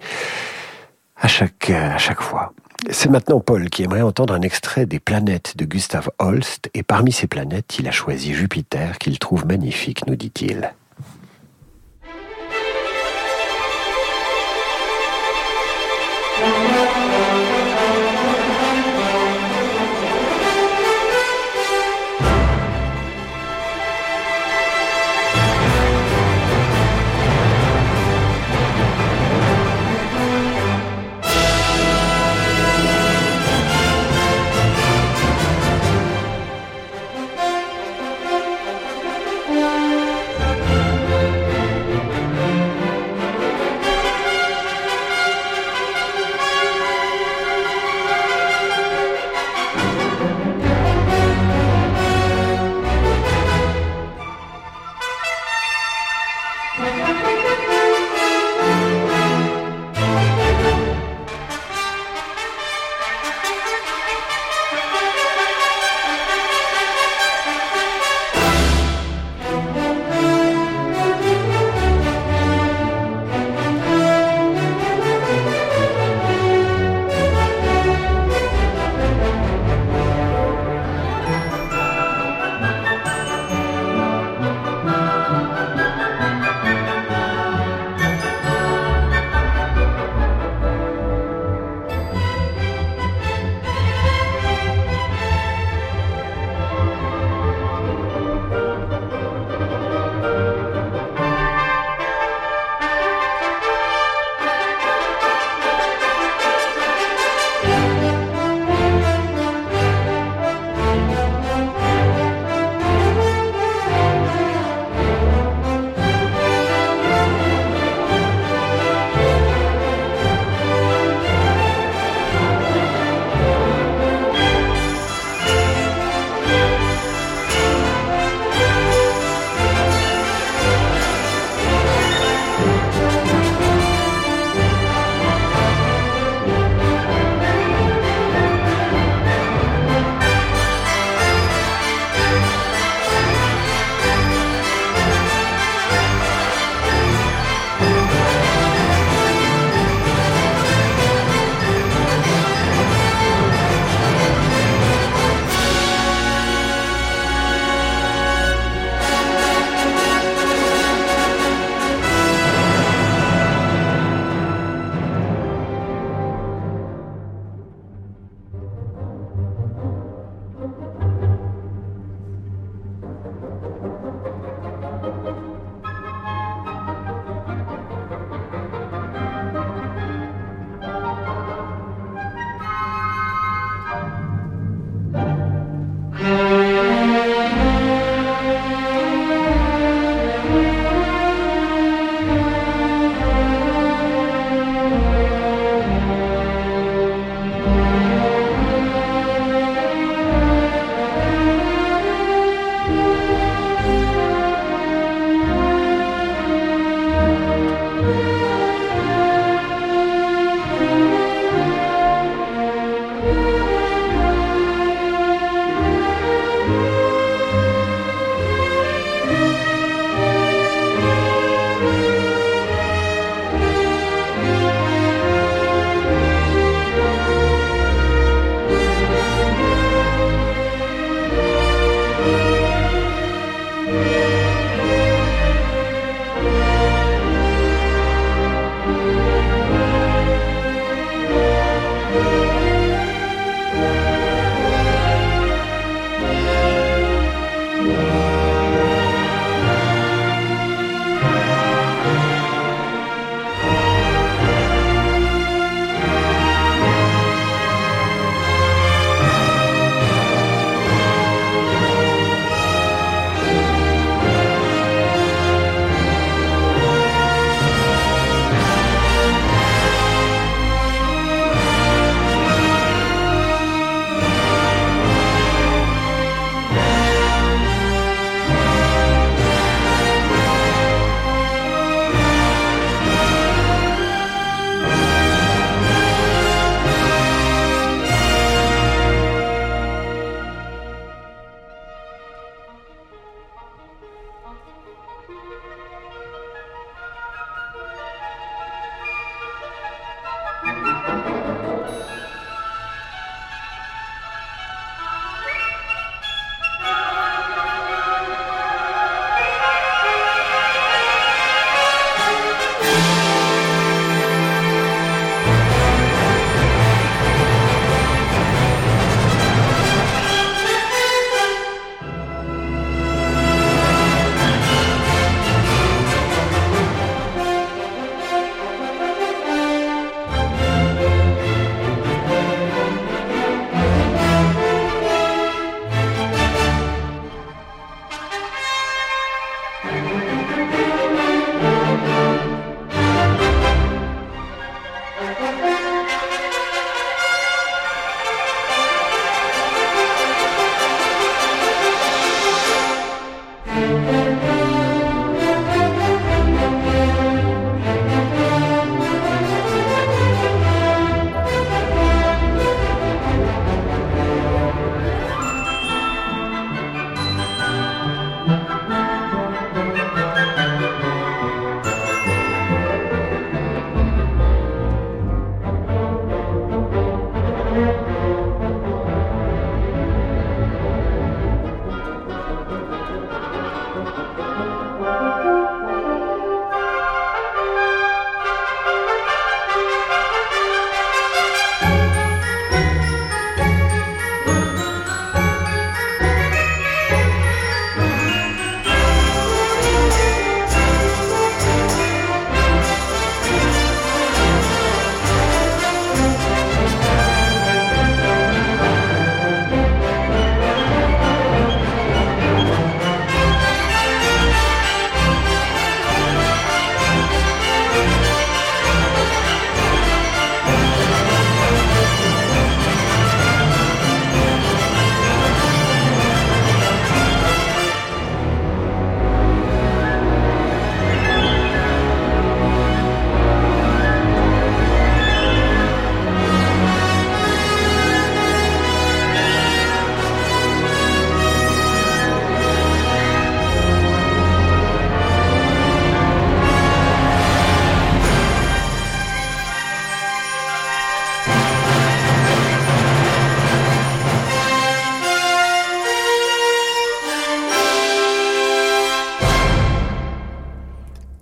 à 1.17 1.27
chaque, 1.27 1.69
à 1.69 1.97
chaque 1.97 2.21
fois. 2.21 2.53
C'est 2.91 3.09
maintenant 3.09 3.39
Paul 3.39 3.69
qui 3.69 3.83
aimerait 3.83 4.01
entendre 4.01 4.33
un 4.33 4.41
extrait 4.41 4.85
des 4.85 4.99
planètes 4.99 5.57
de 5.57 5.65
Gustav 5.65 6.09
Holst, 6.19 6.69
et 6.73 6.83
parmi 6.83 7.11
ces 7.11 7.25
planètes, 7.25 7.77
il 7.79 7.87
a 7.87 7.91
choisi 7.91 8.33
Jupiter, 8.33 8.99
qu'il 8.99 9.17
trouve 9.17 9.45
magnifique, 9.47 10.05
nous 10.07 10.15
dit-il. 10.15 10.71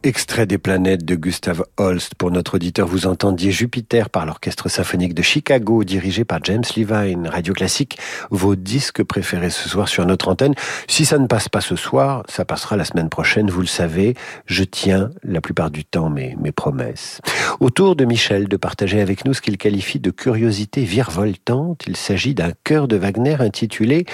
Extrait 0.04 0.46
des 0.46 0.58
planètes 0.58 1.06
de 1.06 1.16
Gustav 1.16 1.64
Holst. 1.78 2.16
Pour 2.16 2.30
notre 2.30 2.56
auditeur, 2.56 2.88
vous 2.88 3.08
entendiez 3.08 3.52
Jupiter 3.52 4.10
par 4.10 4.26
l'Orchestre 4.26 4.70
symphonique 4.70 5.14
de 5.14 5.22
Chicago, 5.22 5.84
dirigé 5.86 6.26
par 6.26 6.40
James 6.44 6.64
Levine. 6.76 7.28
Radio 7.28 7.54
Classique, 7.54 7.98
vos 8.30 8.56
disques 8.56 9.04
préférés 9.04 9.50
ce 9.50 9.70
soir 9.70 9.88
sur 9.88 10.06
notre 10.06 10.28
antenne. 10.28 10.56
Si 10.88 11.06
ça 11.06 11.18
ne 11.18 11.28
passe 11.28 11.48
pas 11.48 11.62
ce 11.62 11.78
soir, 11.78 12.24
ça 12.28 12.44
passera 12.44 12.76
la 12.76 12.84
semaine 12.84 13.10
prochaine, 13.10 13.50
vous 13.50 13.62
le 13.62 13.68
savez. 13.68 14.16
Je 14.46 14.64
tiens 14.64 15.10
la 15.24 15.40
plupart 15.40 15.72
du 15.72 15.86
temps 15.86 16.10
mes, 16.10 16.36
mes 16.40 16.52
promesses. 16.52 17.22
Autour 17.62 17.96
de 17.96 18.04
Michel 18.04 18.50
de 18.50 18.58
partager 18.58 19.00
avec 19.00 19.24
nous 19.26 19.34
ce 19.34 19.42
qu'il 19.42 19.58
qualifie 19.58 20.00
de 20.00 20.12
curiosité 20.12 20.84
virevoltante. 20.84 21.84
Il 21.88 21.96
s'agit 21.96 22.34
d'un 22.34 22.52
chœur 22.66 22.90
de 22.90 22.98
Wagner 22.98 23.38
intitulé 23.40 24.06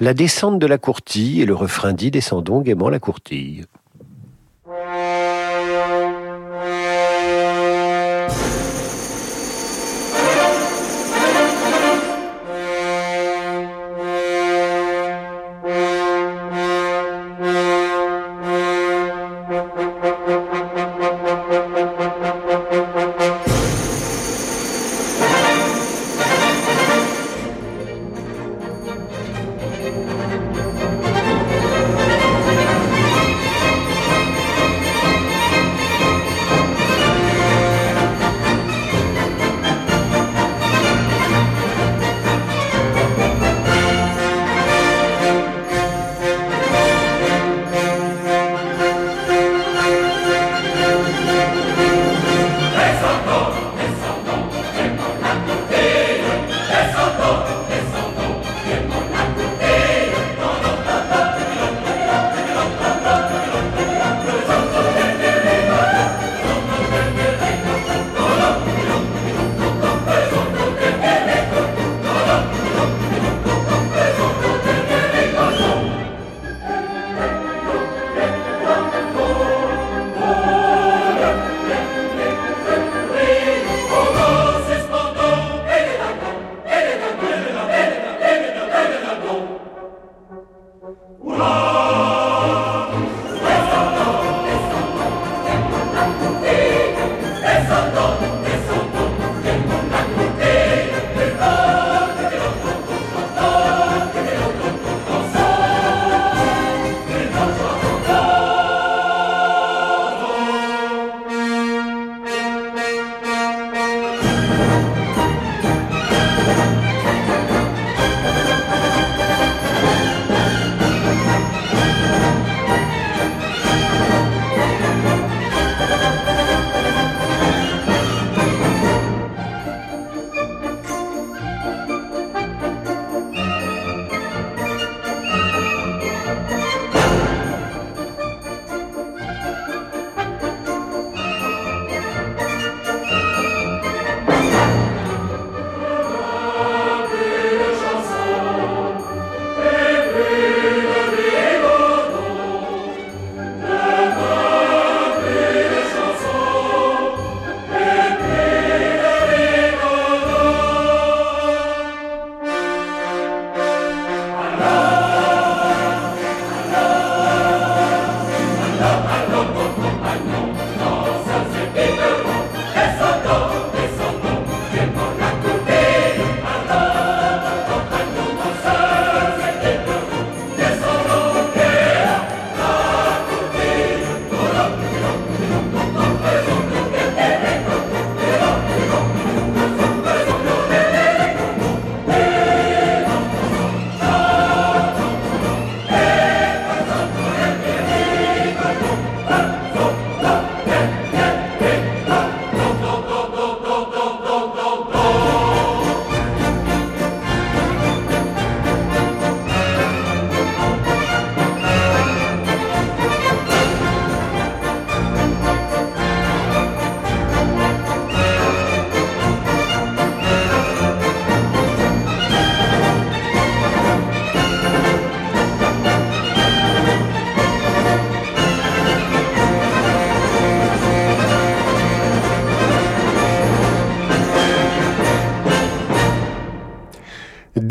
La 0.00 0.14
descente 0.14 0.58
de 0.58 0.66
la 0.66 0.78
courtille 0.78 1.42
et 1.42 1.46
le 1.46 1.54
refrain 1.54 1.92
dit 1.92 2.10
Descendons 2.10 2.62
gaiement 2.62 2.88
la 2.88 2.98
courtille. 2.98 3.66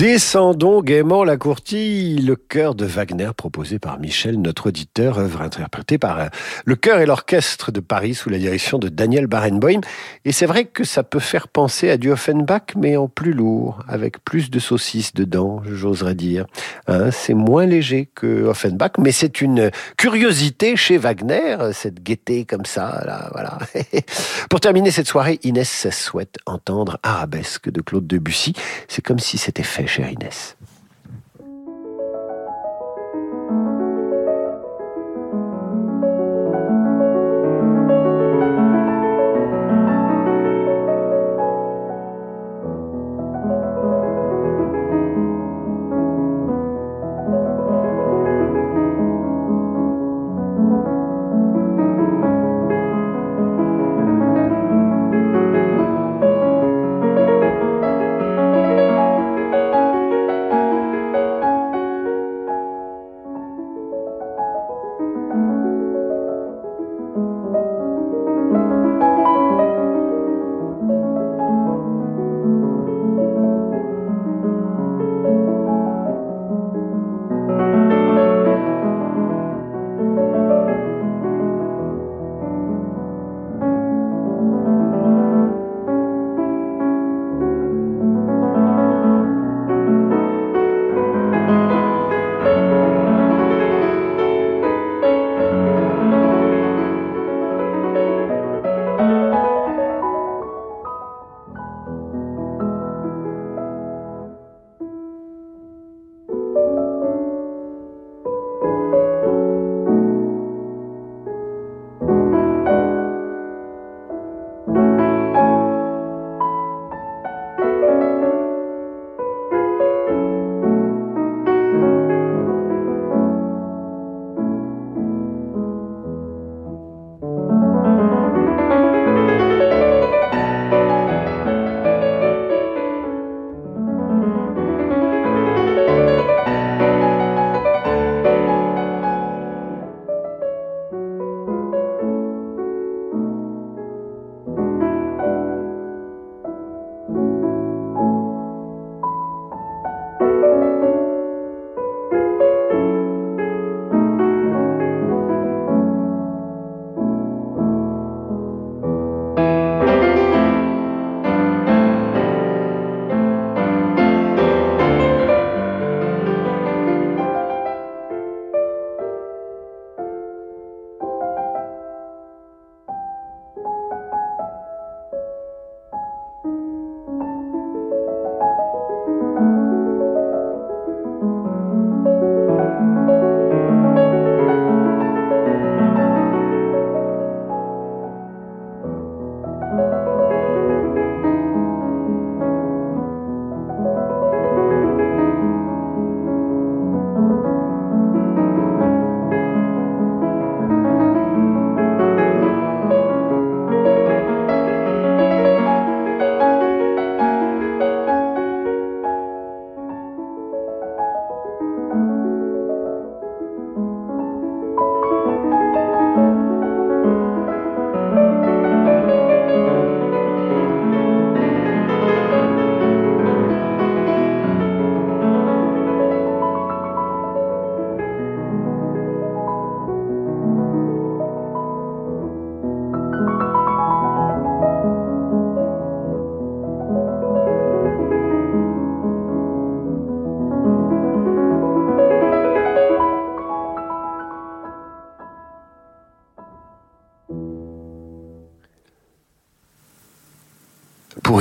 Descendons 0.09 0.81
gaiement 0.81 1.25
la 1.25 1.35
courtille, 1.35 2.21
le 2.21 2.37
chœur 2.37 2.75
de 2.75 2.85
Wagner 2.85 3.31
proposé 3.35 3.77
par 3.77 3.99
Michel, 3.99 4.39
notre 4.39 4.67
auditeur, 4.69 5.19
œuvre 5.19 5.41
interprétée 5.41 5.97
par 5.97 6.17
euh, 6.17 6.27
le 6.63 6.77
chœur 6.77 6.99
et 6.99 7.05
l'orchestre 7.05 7.73
de 7.73 7.81
Paris 7.81 8.15
sous 8.15 8.29
la 8.29 8.37
direction 8.37 8.79
de 8.79 8.87
Daniel 8.87 9.27
Barenboim. 9.27 9.81
Et 10.23 10.31
c'est 10.31 10.45
vrai 10.45 10.63
que 10.63 10.85
ça 10.85 11.03
peut 11.03 11.19
faire 11.19 11.49
penser 11.49 11.89
à 11.89 11.97
du 11.97 12.09
Offenbach, 12.09 12.73
mais 12.77 12.95
en 12.95 13.09
plus 13.09 13.33
lourd, 13.33 13.83
avec 13.89 14.23
plus 14.23 14.49
de 14.49 14.59
saucisses 14.59 15.13
dedans, 15.13 15.61
j'oserais 15.69 16.15
dire. 16.15 16.45
Hein, 16.87 17.11
c'est 17.11 17.33
moins 17.33 17.65
léger 17.65 18.07
que 18.15 18.45
Offenbach, 18.45 18.91
mais 18.99 19.11
c'est 19.11 19.41
une 19.41 19.71
curiosité 19.97 20.77
chez 20.77 20.97
Wagner, 20.97 21.57
cette 21.73 22.01
gaieté 22.01 22.45
comme 22.45 22.65
ça, 22.65 23.03
là, 23.05 23.29
voilà. 23.33 23.57
Pour 24.49 24.61
terminer 24.61 24.91
cette 24.91 25.07
soirée, 25.07 25.37
Inès 25.43 25.89
souhaite 25.91 26.37
entendre 26.45 26.97
Arabesque 27.03 27.69
de 27.69 27.81
Claude 27.81 28.07
Debussy. 28.07 28.53
C'est 28.87 29.01
comme 29.05 29.19
si 29.19 29.37
c'était 29.37 29.63
fait 29.63 29.96
chez 29.97 30.11
Inès. 30.11 30.55
Pour 30.59 30.66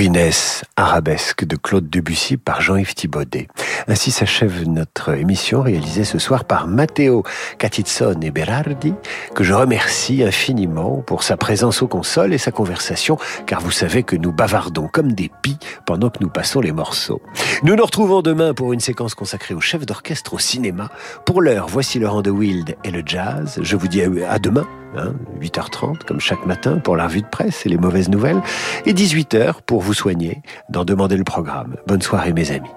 Inès, 0.06 0.62
arabesque 0.76 1.46
de 1.46 1.56
Claude 1.56 1.88
Debussy 1.88 2.36
par 2.36 2.60
Jean-Yves 2.60 2.94
Thibaudet. 2.94 3.48
Ainsi 3.88 4.10
s'achève 4.10 4.68
notre 4.68 5.14
émission 5.14 5.62
réalisée 5.62 6.04
ce 6.04 6.18
soir 6.18 6.44
par 6.44 6.66
Matteo 6.66 7.22
Catizone 7.58 8.22
et 8.22 8.30
Berardi, 8.30 8.92
que 9.34 9.42
je 9.42 9.54
remercie 9.54 10.22
infiniment 10.22 11.02
pour 11.06 11.22
sa 11.22 11.38
présence 11.38 11.80
aux 11.80 11.88
consoles 11.88 12.34
et 12.34 12.38
sa 12.38 12.52
conversation, 12.52 13.16
car 13.46 13.62
vous 13.62 13.70
savez 13.70 14.02
que 14.02 14.16
nous 14.16 14.32
bavardons 14.32 14.88
comme 14.88 15.12
des 15.12 15.30
pies 15.42 15.58
pendant 15.86 16.10
que 16.10 16.18
nous 16.20 16.28
passons 16.30 16.60
les 16.60 16.72
morceaux. 16.72 17.22
Nous 17.62 17.74
nous 17.74 17.84
retrouvons 17.84 18.20
demain 18.20 18.52
pour 18.52 18.74
une 18.74 18.80
séquence 18.80 19.14
consacrée 19.14 19.54
au 19.54 19.60
chef 19.60 19.86
d'orchestre 19.86 20.34
au 20.34 20.38
cinéma. 20.38 20.90
Pour 21.24 21.40
l'heure, 21.40 21.68
voici 21.68 21.98
Laurent 21.98 22.22
de 22.22 22.30
Wild 22.30 22.76
et 22.84 22.90
le 22.90 23.02
jazz. 23.04 23.58
Je 23.62 23.76
vous 23.76 23.88
dis 23.88 24.02
à 24.02 24.38
demain 24.38 24.66
8h30 25.40 25.84
hein, 25.84 25.92
comme 26.06 26.20
chaque 26.20 26.44
matin 26.46 26.78
pour 26.78 26.96
la 26.96 27.06
revue 27.06 27.22
de 27.22 27.26
presse 27.26 27.66
et 27.66 27.68
les 27.68 27.76
mauvaises 27.76 28.08
nouvelles, 28.08 28.40
et 28.84 28.92
18h 28.92 29.56
pour 29.66 29.80
vous 29.80 29.94
soigner 29.94 30.42
d'en 30.68 30.84
demander 30.84 31.16
le 31.16 31.24
programme. 31.24 31.76
Bonne 31.86 32.02
soirée 32.02 32.32
mes 32.32 32.50
amis. 32.50 32.70